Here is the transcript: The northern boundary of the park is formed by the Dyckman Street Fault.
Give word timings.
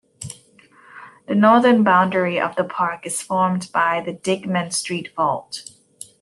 The 1.27 1.35
northern 1.35 1.83
boundary 1.83 2.39
of 2.39 2.55
the 2.55 2.63
park 2.63 3.05
is 3.05 3.21
formed 3.21 3.69
by 3.71 4.01
the 4.03 4.13
Dyckman 4.13 4.71
Street 4.73 5.13
Fault. 5.13 5.73